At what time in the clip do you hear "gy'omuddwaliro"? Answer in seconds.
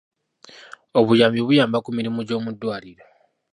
2.27-3.03